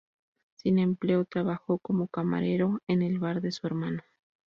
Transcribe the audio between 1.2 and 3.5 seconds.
trabajó como camarero en el bar